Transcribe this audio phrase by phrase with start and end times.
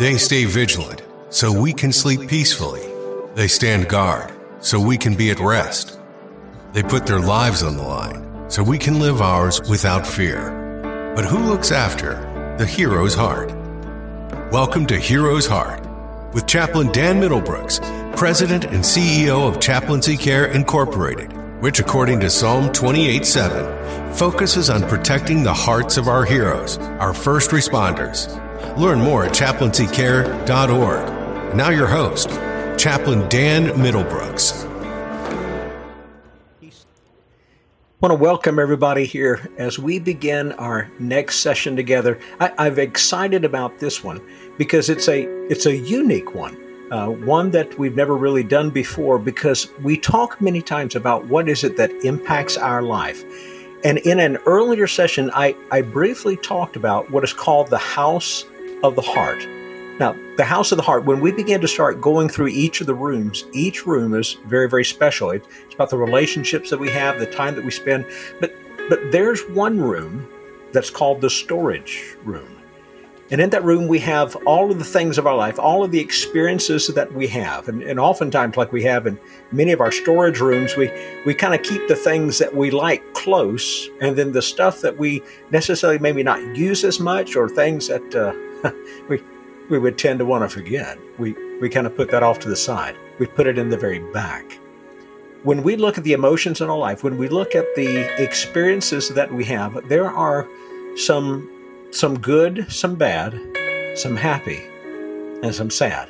[0.00, 2.80] They stay vigilant so we can sleep peacefully.
[3.34, 6.00] They stand guard so we can be at rest.
[6.72, 11.12] They put their lives on the line so we can live ours without fear.
[11.14, 12.14] But who looks after
[12.56, 13.52] the hero's heart?
[14.50, 15.86] Welcome to Hero's Heart
[16.32, 22.72] with Chaplain Dan Middlebrooks, President and CEO of Chaplaincy Care Incorporated, which, according to Psalm
[22.72, 28.34] 28 7, focuses on protecting the hearts of our heroes, our first responders.
[28.76, 31.54] Learn more at chaplaincycare.org.
[31.54, 32.28] Now, your host,
[32.78, 34.70] Chaplain Dan Middlebrooks.
[38.02, 42.18] I want to welcome everybody here as we begin our next session together.
[42.40, 44.22] I, am excited about this one
[44.56, 46.56] because it's a it's a unique one,
[46.90, 49.18] uh, one that we've never really done before.
[49.18, 53.22] Because we talk many times about what is it that impacts our life,
[53.84, 58.44] and in an earlier session, I I briefly talked about what is called the house
[58.82, 59.46] of the heart.
[59.98, 62.86] Now, the house of the heart, when we begin to start going through each of
[62.86, 65.30] the rooms, each room is very, very special.
[65.30, 68.06] It's about the relationships that we have, the time that we spend.
[68.40, 68.54] But
[68.88, 70.28] but there's one room
[70.72, 72.59] that's called the storage room.
[73.30, 75.92] And in that room, we have all of the things of our life, all of
[75.92, 77.68] the experiences that we have.
[77.68, 79.18] And, and oftentimes, like we have in
[79.52, 80.90] many of our storage rooms, we,
[81.24, 84.98] we kind of keep the things that we like close, and then the stuff that
[84.98, 85.22] we
[85.52, 88.72] necessarily maybe not use as much or things that uh,
[89.08, 89.22] we,
[89.68, 90.98] we would tend to want to forget.
[91.18, 92.96] We, we kind of put that off to the side.
[93.20, 94.58] We put it in the very back.
[95.44, 99.08] When we look at the emotions in our life, when we look at the experiences
[99.10, 100.48] that we have, there are
[100.96, 101.48] some
[101.90, 103.38] some good, some bad,
[103.96, 104.62] some happy,
[105.42, 106.08] and some sad.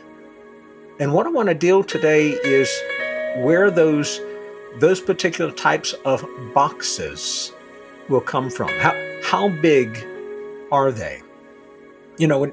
[0.98, 2.70] And what I want to deal today is
[3.38, 4.20] where those
[4.78, 7.52] those particular types of boxes
[8.08, 8.68] will come from.
[8.68, 10.06] How how big
[10.70, 11.22] are they?
[12.18, 12.52] You know,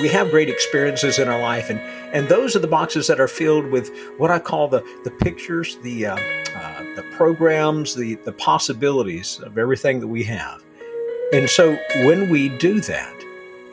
[0.00, 1.78] we have great experiences in our life, and
[2.12, 5.78] and those are the boxes that are filled with what I call the the pictures,
[5.82, 10.65] the uh, uh, the programs, the the possibilities of everything that we have.
[11.32, 13.14] And so when we do that,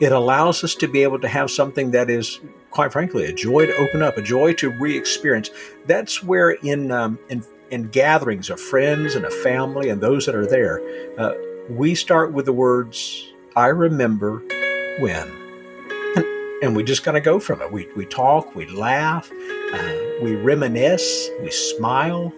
[0.00, 3.66] it allows us to be able to have something that is, quite frankly, a joy
[3.66, 5.50] to open up, a joy to re-experience.
[5.86, 10.34] That's where in um, in in gatherings of friends and a family and those that
[10.34, 10.80] are there,
[11.18, 11.34] uh,
[11.70, 14.42] we start with the words, "I remember
[15.00, 15.44] when."
[16.62, 17.70] and we just kind of go from it.
[17.70, 22.32] We, we talk, we laugh, uh, we reminisce, we smile,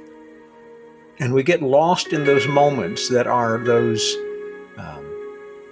[1.20, 4.16] and we get lost in those moments that are those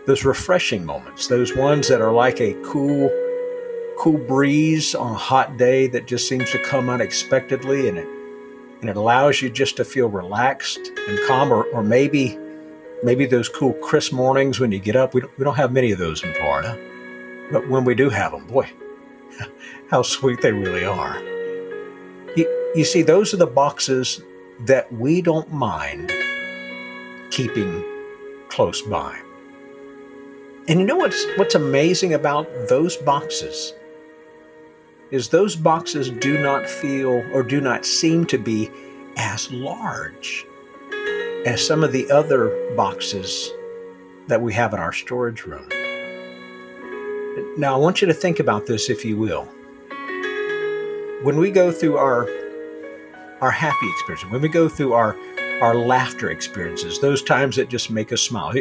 [0.07, 3.11] those refreshing moments, those ones that are like a cool
[3.99, 8.09] cool breeze on a hot day that just seems to come unexpectedly, and it
[8.81, 12.39] and it allows you just to feel relaxed and calm, or, or maybe
[13.03, 15.15] maybe those cool crisp mornings when you get up.
[15.15, 16.79] We don't, we don't have many of those in Florida.
[17.53, 18.71] But when we do have them, boy,
[19.91, 21.19] how sweet they really are.
[22.37, 24.23] You, you see, those are the boxes
[24.61, 26.13] that we don't mind
[27.31, 27.85] keeping
[28.49, 29.21] close by.
[30.67, 33.75] And you know what's what's amazing about those boxes
[35.11, 38.71] is those boxes do not feel or do not seem to be
[39.19, 40.47] as large
[41.45, 43.51] as some of the other boxes
[44.27, 45.69] that we have in our storage room.
[47.59, 49.45] Now, I want you to think about this, if you will.
[51.23, 52.27] When we go through our
[53.43, 55.15] our happy experiences, when we go through our
[55.61, 58.55] our laughter experiences, those times that just make us smile,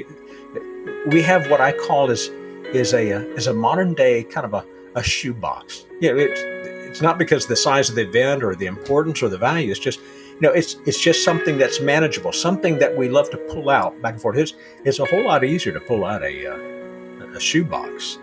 [1.08, 2.30] we have what I call is
[2.74, 5.86] is a is a modern day kind of a, a shoebox.
[6.00, 9.30] You know, it's it's not because the size of the event or the importance or
[9.30, 9.72] the value.
[9.72, 13.38] It's just you know, it's it's just something that's manageable, something that we love to
[13.38, 14.38] pull out back and forth.
[14.38, 14.54] It's
[14.86, 18.20] it's a whole lot easier to pull out a uh, a shoebox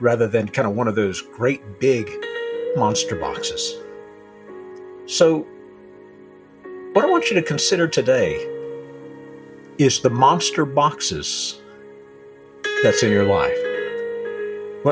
[0.00, 2.10] rather than kind of one of those great big
[2.76, 3.76] monster boxes.
[5.06, 5.46] So,
[6.92, 8.36] what I want you to consider today
[9.78, 11.60] is the monster boxes
[12.82, 13.56] that's in your life.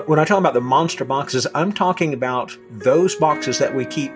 [0.07, 4.13] When I talk about the monster boxes, I'm talking about those boxes that we keep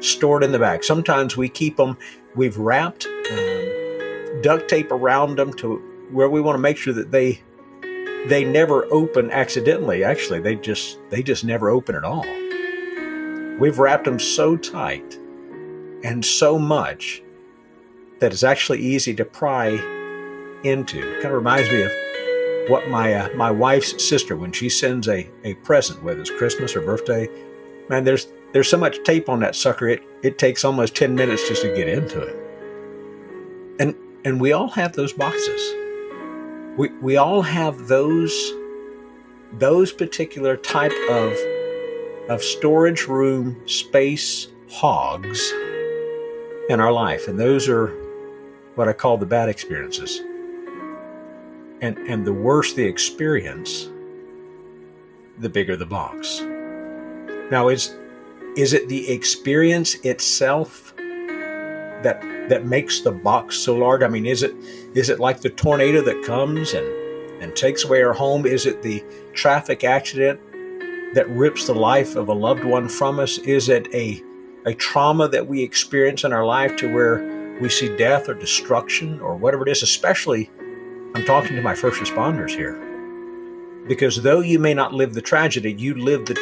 [0.00, 0.82] stored in the bag.
[0.82, 1.96] Sometimes we keep them,
[2.34, 5.76] we've wrapped um, duct tape around them to
[6.10, 7.40] where we want to make sure that they
[8.26, 10.04] they never open accidentally.
[10.04, 12.26] Actually, they just they just never open at all.
[13.58, 15.18] We've wrapped them so tight
[16.04, 17.22] and so much
[18.20, 19.70] that it's actually easy to pry
[20.64, 20.98] into.
[20.98, 21.92] It kind of reminds me of
[22.68, 26.76] what my uh, my wife's sister when she sends a, a present, whether it's Christmas
[26.76, 27.28] or birthday,
[27.88, 29.88] man, there's there's so much tape on that sucker.
[29.88, 32.36] It it takes almost ten minutes just to get into it.
[33.80, 33.94] And
[34.24, 35.74] and we all have those boxes
[36.76, 38.52] we, we all have those
[39.52, 41.36] those particular type of
[42.28, 45.52] of storage room space hogs
[46.70, 47.28] in our life.
[47.28, 47.88] And those are
[48.76, 50.20] what I call the bad experiences.
[51.82, 53.90] And, and the worse the experience,
[55.38, 56.40] the bigger the box.
[57.50, 57.94] Now, is,
[58.56, 64.02] is it the experience itself that that makes the box so large?
[64.02, 64.54] I mean, is it
[64.94, 66.86] is it like the tornado that comes and
[67.42, 68.46] and takes away our home?
[68.46, 70.40] Is it the traffic accident
[71.14, 73.38] that rips the life of a loved one from us?
[73.38, 74.22] Is it a
[74.66, 79.20] a trauma that we experience in our life to where we see death or destruction
[79.20, 79.82] or whatever it is?
[79.82, 80.50] Especially,
[81.14, 82.80] I'm talking to my first responders here,
[83.86, 86.34] because though you may not live the tragedy, you live the,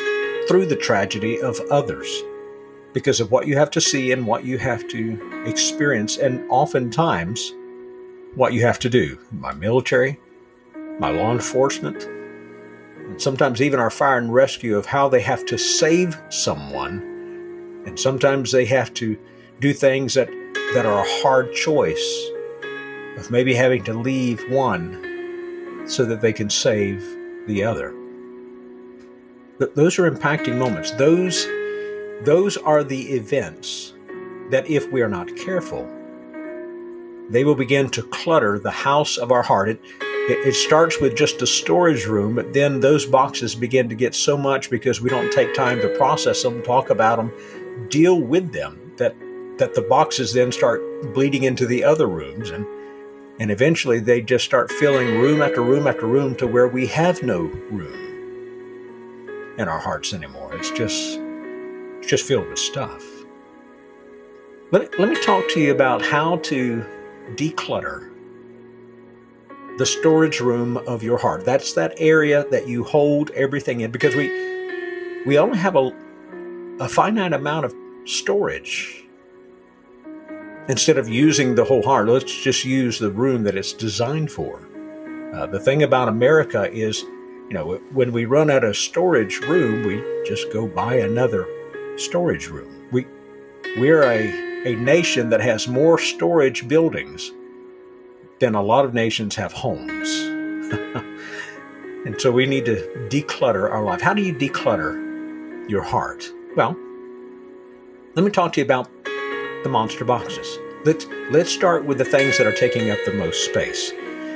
[0.46, 2.22] through the tragedy of others
[2.93, 7.52] because of what you have to see and what you have to experience, and oftentimes
[8.34, 9.19] what you have to do.
[9.32, 10.19] My military,
[10.99, 15.58] my law enforcement, and sometimes even our fire and rescue of how they have to
[15.58, 17.82] save someone.
[17.87, 19.19] And sometimes they have to
[19.58, 20.28] do things that,
[20.75, 22.31] that are a hard choice
[23.20, 27.00] of maybe having to leave one so that they can save
[27.46, 27.94] the other.
[29.75, 30.90] Those are impacting moments.
[30.93, 31.46] Those
[32.25, 33.94] those are the events
[34.50, 35.88] that, if we are not careful,
[37.31, 39.70] they will begin to clutter the house of our heart.
[39.70, 39.81] It,
[40.28, 44.14] it, it, starts with just a storage room, but then those boxes begin to get
[44.14, 47.32] so much because we don't take time to process them, talk about them,
[47.88, 49.16] deal with them, that,
[49.56, 50.82] that the boxes then start
[51.14, 52.50] bleeding into the other rooms.
[52.50, 52.66] And,
[53.40, 57.22] and eventually they just start filling room after room after room to where we have
[57.22, 57.40] no
[57.70, 58.10] room
[59.58, 60.54] in our hearts anymore.
[60.54, 61.19] It's just
[61.98, 63.02] it's just filled with stuff.
[64.72, 66.84] Let, let me talk to you about how to
[67.34, 68.08] declutter
[69.78, 71.44] the storage room of your heart.
[71.44, 74.28] That's that area that you hold everything in because we
[75.25, 75.90] we only have a,
[76.78, 79.06] a finite amount of storage.
[80.70, 84.69] Instead of using the whole heart, let's just use the room that it's designed for.
[85.34, 89.84] Uh, the thing about America is, you know, when we run out of storage room,
[89.84, 91.44] we just go buy another
[91.96, 92.87] storage room.
[92.93, 93.05] We
[93.78, 94.28] we're a,
[94.64, 97.32] a nation that has more storage buildings
[98.38, 100.08] than a lot of nations have homes.
[102.06, 104.00] and so we need to declutter our life.
[104.00, 106.31] How do you declutter your heart?
[106.55, 106.76] Well,
[108.14, 108.88] let me talk to you about
[109.62, 110.58] the monster boxes.
[110.84, 113.92] Let's let's start with the things that are taking up the most space.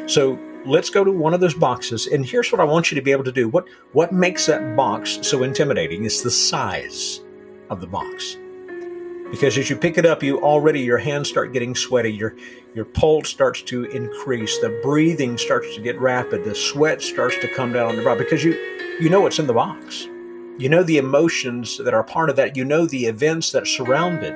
[0.06, 3.02] So let's go to one of those boxes and here's what I want you to
[3.02, 3.48] be able to do.
[3.48, 7.20] What what makes that box so intimidating is the size
[7.70, 8.36] of the box.
[9.30, 12.34] Because as you pick it up, you already your hands start getting sweaty, your
[12.74, 17.48] your pulse starts to increase, the breathing starts to get rapid, the sweat starts to
[17.54, 18.52] come down on the brow because you
[19.00, 20.08] you know what's in the box.
[20.56, 22.56] You know the emotions that are part of that.
[22.56, 24.34] You know the events that surround it.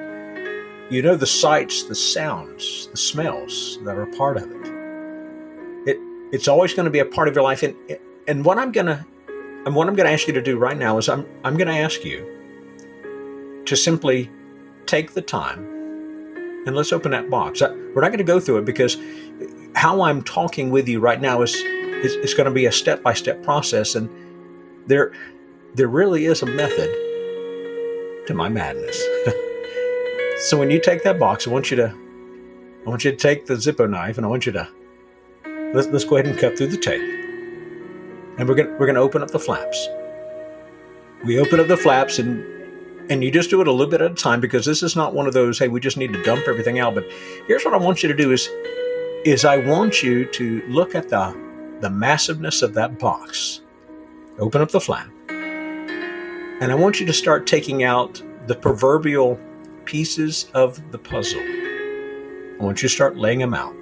[0.90, 4.72] You know the sights, the sounds, the smells that are part of it.
[5.86, 5.98] It
[6.32, 7.62] it's always going to be a part of your life.
[7.62, 7.76] And
[8.26, 9.06] and what I'm gonna
[9.66, 12.04] and what I'm gonna ask you to do right now is I'm I'm gonna ask
[12.04, 14.30] you to simply
[14.86, 15.78] take the time
[16.66, 17.60] and let's open that box.
[17.60, 18.96] We're not going to go through it because
[19.74, 23.02] how I'm talking with you right now is is, is going to be a step
[23.02, 24.08] by step process, and
[24.86, 25.12] there
[25.74, 26.90] there really is a method
[28.26, 29.02] to my madness.
[30.38, 31.94] so when you take that box, I want you to
[32.86, 34.68] I want you to take the Zippo knife and I want you to
[35.74, 37.02] let's, let's go ahead and cut through the tape,
[38.38, 39.88] and we're gonna we're gonna open up the flaps.
[41.24, 42.44] We open up the flaps and
[43.10, 45.14] and you just do it a little bit at a time because this is not
[45.14, 46.94] one of those hey we just need to dump everything out.
[46.94, 47.04] But
[47.46, 48.48] here's what i want you to do is
[49.24, 51.36] is i want you to look at the
[51.80, 53.62] the massiveness of that box.
[54.38, 55.08] Open up the flap.
[55.28, 59.38] And i want you to start taking out the proverbial
[59.88, 63.74] pieces of the puzzle i want you to start laying them out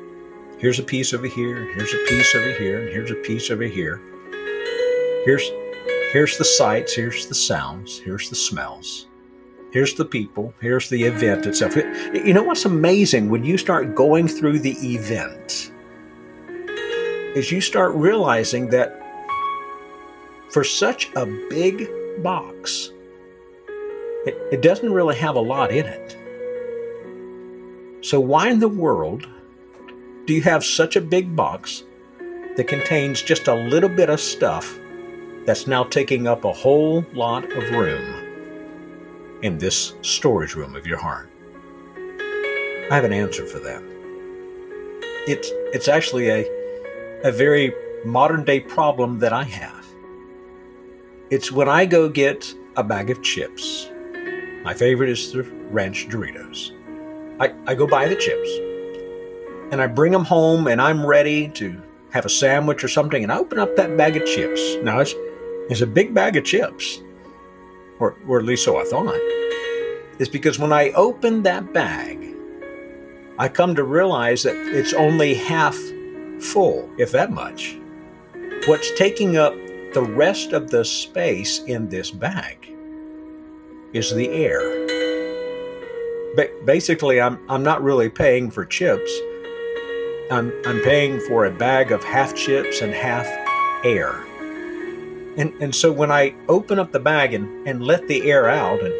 [0.58, 3.64] here's a piece over here here's a piece over here and here's a piece over
[3.64, 4.00] here
[5.24, 5.50] here's
[6.12, 9.08] here's the sights here's the sounds here's the smells
[9.76, 10.54] Here's the people.
[10.62, 11.76] Here's the event itself.
[11.76, 15.70] You know what's amazing when you start going through the event
[17.36, 18.98] is you start realizing that
[20.50, 21.90] for such a big
[22.22, 22.92] box,
[24.26, 26.16] it, it doesn't really have a lot in it.
[28.04, 29.26] So, why in the world
[30.26, 31.84] do you have such a big box
[32.56, 34.78] that contains just a little bit of stuff
[35.46, 38.26] that's now taking up a whole lot of room?
[39.42, 41.30] in this storage room of your heart?
[42.90, 43.82] I have an answer for that.
[45.26, 46.44] It's, it's actually a,
[47.24, 49.84] a very modern day problem that I have.
[51.30, 53.90] It's when I go get a bag of chips.
[54.66, 56.72] My favorite is the ranch Doritos.
[57.38, 58.50] I, I go buy the chips
[59.70, 61.80] and I bring them home and I'm ready to
[62.10, 64.60] have a sandwich or something and I open up that bag of chips.
[64.82, 65.14] Now it's,
[65.70, 67.00] it's a big bag of chips,
[68.00, 69.14] or, or at least so I thought.
[70.18, 72.34] It's because when I open that bag,
[73.38, 75.78] I come to realize that it's only half
[76.40, 77.78] full, if that much.
[78.66, 79.54] What's taking up
[79.94, 82.75] the rest of the space in this bag
[83.96, 84.60] is the air.
[86.36, 89.10] Ba- basically, I'm, I'm not really paying for chips.
[90.30, 93.26] I'm, I'm paying for a bag of half chips and half
[93.84, 94.12] air.
[95.36, 98.82] And, and so when I open up the bag and, and let the air out
[98.82, 98.92] and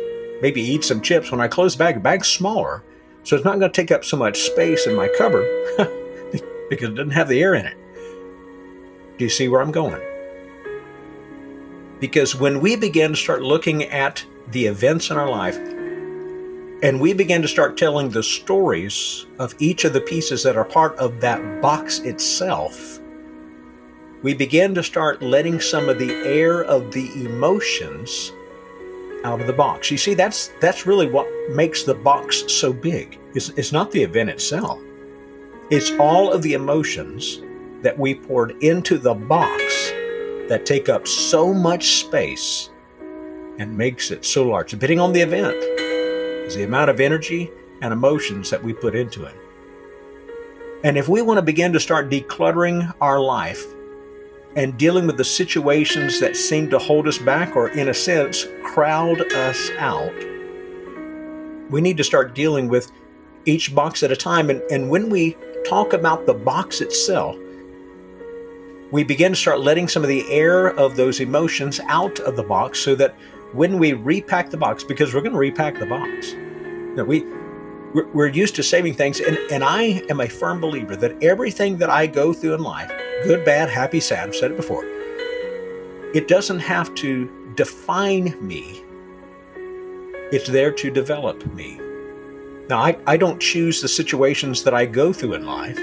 [0.42, 2.82] maybe eat some chips, when I close the bag, the bag's smaller,
[3.24, 5.46] so it's not going to take up so much space in my cupboard
[6.70, 7.76] because it doesn't have the air in it.
[9.18, 10.00] Do you see where I'm going?
[11.98, 15.58] Because when we begin to start looking at the events in our life
[16.82, 20.64] and we begin to start telling the stories of each of the pieces that are
[20.64, 23.00] part of that box itself,
[24.22, 28.32] we begin to start letting some of the air of the emotions
[29.24, 29.90] out of the box.
[29.90, 33.18] You see, that's that's really what makes the box so big.
[33.34, 34.80] It's, it's not the event itself.
[35.70, 37.40] It's all of the emotions
[37.82, 39.90] that we poured into the box
[40.48, 42.70] that take up so much space
[43.58, 44.70] and makes it so large.
[44.70, 45.56] Depending on the event,
[46.46, 47.50] is the amount of energy
[47.82, 49.34] and emotions that we put into it.
[50.84, 53.64] And if we want to begin to start decluttering our life
[54.54, 58.46] and dealing with the situations that seem to hold us back or, in a sense,
[58.62, 60.14] crowd us out,
[61.70, 62.92] we need to start dealing with
[63.44, 64.50] each box at a time.
[64.50, 65.36] And, and when we
[65.66, 67.36] talk about the box itself,
[68.92, 72.42] we begin to start letting some of the air of those emotions out of the
[72.44, 73.16] box so that
[73.52, 76.34] when we repack the box, because we're going to repack the box,
[77.06, 77.24] we
[78.12, 81.88] we're used to saving things, and, and I am a firm believer that everything that
[81.88, 82.90] I go through in life,
[83.24, 84.84] good, bad, happy, sad, I've said it before,
[86.14, 88.82] it doesn't have to define me.
[90.30, 91.80] It's there to develop me.
[92.68, 95.80] Now, I, I don't choose the situations that I go through in life,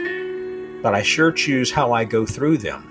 [0.84, 2.90] but I sure choose how I go through them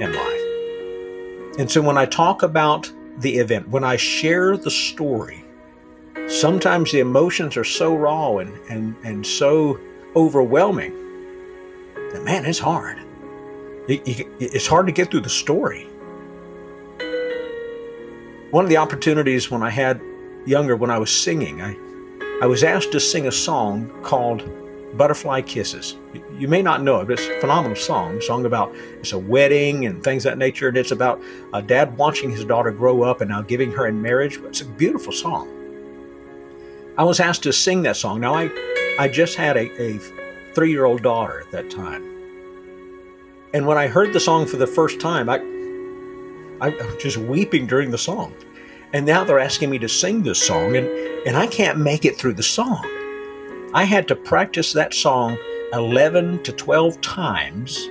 [0.00, 1.58] in life.
[1.58, 5.44] And so when I talk about the event, when I share the story,
[6.28, 9.78] sometimes the emotions are so raw and, and, and so
[10.14, 10.92] overwhelming
[12.12, 12.98] that, man, it's hard.
[13.88, 15.84] It, it, it's hard to get through the story.
[18.50, 20.00] One of the opportunities when I had
[20.46, 21.76] younger, when I was singing, I,
[22.42, 24.42] I was asked to sing a song called
[24.94, 25.96] Butterfly Kisses.
[26.38, 28.16] You may not know it, but it's a phenomenal song.
[28.16, 31.20] A song about it's a wedding and things that nature, and it's about
[31.52, 34.38] a dad watching his daughter grow up and now giving her in marriage.
[34.38, 35.48] It's a beautiful song.
[36.96, 38.20] I was asked to sing that song.
[38.20, 38.50] Now I,
[38.98, 39.98] I just had a, a
[40.54, 42.02] three-year-old daughter at that time,
[43.54, 45.36] and when I heard the song for the first time, I,
[46.60, 48.34] I was just weeping during the song.
[48.94, 50.86] And now they're asking me to sing this song, and,
[51.26, 52.84] and I can't make it through the song.
[53.74, 55.36] I had to practice that song
[55.74, 57.86] 11 to 12 times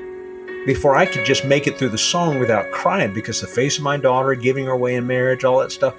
[0.66, 3.84] before I could just make it through the song without crying because the face of
[3.84, 5.94] my daughter, giving her away in marriage, all that stuff.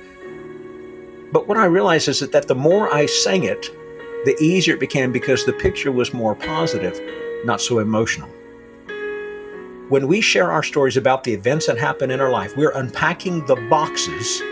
[1.30, 3.70] But what I realized is that, that the more I sang it,
[4.24, 7.00] the easier it became because the picture was more positive,
[7.44, 8.28] not so emotional.
[9.90, 13.46] When we share our stories about the events that happen in our life, we're unpacking
[13.46, 14.42] the boxes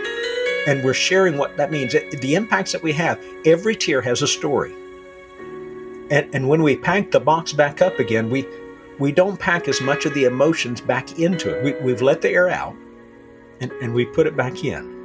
[0.67, 1.91] and we're sharing what that means.
[1.91, 4.73] The impacts that we have, every tear has a story.
[6.09, 8.45] And, and when we pack the box back up again, we,
[8.99, 11.63] we don't pack as much of the emotions back into it.
[11.63, 12.75] We, we've let the air out
[13.59, 14.95] and, and we put it back in.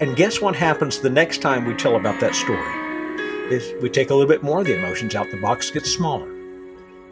[0.00, 2.86] And guess what happens the next time we tell about that story?
[3.52, 6.30] Is we take a little bit more of the emotions out, the box gets smaller.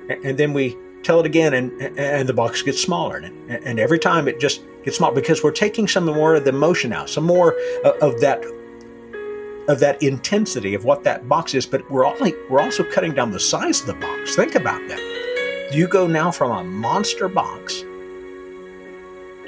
[0.08, 3.16] And, and then we tell it again and, and the box gets smaller.
[3.16, 6.50] And, and every time it just gets smaller because we're taking some more of the
[6.50, 8.44] emotion out, some more uh, of that
[9.68, 13.30] of that intensity of what that box is, but we're only we're also cutting down
[13.30, 14.36] the size of the box.
[14.36, 15.70] Think about that.
[15.72, 17.80] You go now from a monster box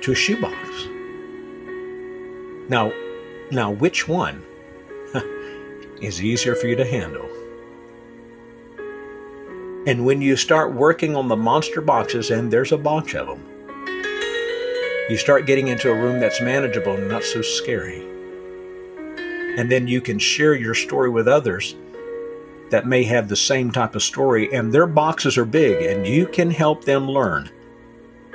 [0.02, 0.88] to a shoebox.
[2.68, 2.92] Now,
[3.50, 4.44] now which one
[6.00, 7.28] is easier for you to handle?
[9.87, 13.44] And when you start working on the monster boxes, and there's a bunch of them,
[15.08, 18.17] you start getting into a room that's manageable and not so scary.
[19.59, 21.75] And then you can share your story with others
[22.71, 26.29] that may have the same type of story, and their boxes are big, and you
[26.29, 27.50] can help them learn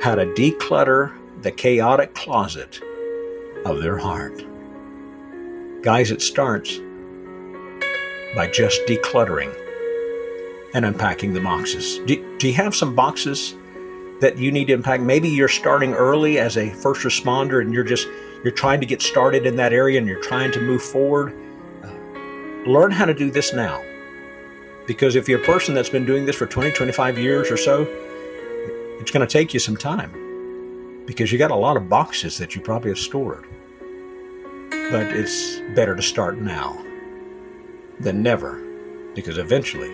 [0.01, 2.82] how to declutter the chaotic closet
[3.63, 4.44] of their heart.
[5.82, 6.80] Guys, it starts
[8.36, 9.56] by just decluttering
[10.74, 12.00] and unpacking the boxes.
[12.00, 13.56] Do, do you have some boxes
[14.20, 15.00] that you need to unpack?
[15.00, 18.10] Maybe you're starting early as a first responder and you're just
[18.43, 21.33] you're trying to get started in that area and you're trying to move forward.
[21.83, 21.89] Uh,
[22.69, 23.81] learn how to do this now.
[24.85, 27.88] Because if you're a person that's been doing this for 20, 25 years or so,
[29.00, 32.53] it's going to take you some time because you got a lot of boxes that
[32.55, 33.45] you probably have stored.
[34.69, 36.83] But it's better to start now
[38.00, 38.62] than never
[39.15, 39.91] because eventually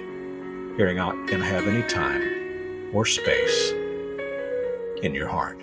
[0.78, 3.72] you're not going to have any time or space
[5.04, 5.60] in your heart.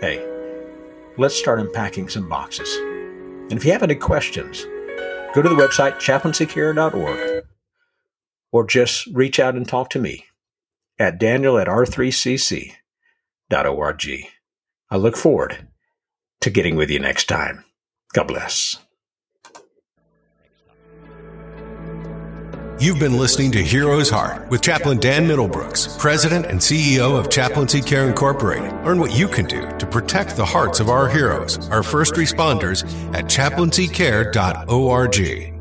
[0.00, 0.37] Hey,
[1.18, 2.74] let's start unpacking some boxes.
[2.76, 4.64] And if you have any questions,
[5.34, 7.44] go to the website chaplaincycare.org
[8.52, 10.24] or just reach out and talk to me
[10.98, 12.74] at daniel at r3cc.org.
[14.90, 15.68] I look forward
[16.40, 17.64] to getting with you next time.
[18.14, 18.78] God bless.
[22.80, 27.80] You've been listening to Hero's Heart with Chaplain Dan Middlebrooks, President and CEO of Chaplaincy
[27.80, 28.70] Care Incorporated.
[28.84, 32.84] Learn what you can do to protect the hearts of our heroes, our first responders,
[33.16, 35.57] at chaplaincycare.org.